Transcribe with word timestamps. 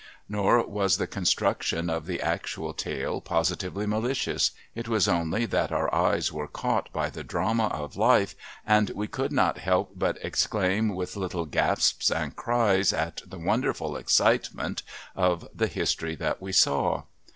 Nor 0.27 0.65
was 0.65 0.97
the 0.97 1.05
construction 1.05 1.87
of 1.87 2.07
the 2.07 2.19
actual 2.23 2.73
tale 2.73 3.21
positively 3.21 3.85
malicious; 3.85 4.49
it 4.73 4.87
was 4.87 5.07
only 5.07 5.45
that 5.45 5.71
our 5.71 5.93
eyes 5.93 6.31
were 6.33 6.47
caught 6.47 6.91
by 6.91 7.11
the 7.11 7.23
drama 7.23 7.67
of 7.67 7.95
life 7.95 8.33
and 8.65 8.89
we 8.95 9.05
could 9.07 9.31
not 9.31 9.59
help 9.59 9.91
but 9.95 10.17
exclaim 10.23 10.95
with 10.95 11.15
little 11.15 11.45
gasps 11.45 12.09
and 12.09 12.35
cries 12.35 12.91
at 12.91 13.21
the 13.27 13.37
wonderful 13.37 13.95
excitement 13.95 14.81
of 15.15 15.47
the 15.53 15.67
history 15.67 16.15
that 16.15 16.41
we 16.41 16.51
saw. 16.51 17.03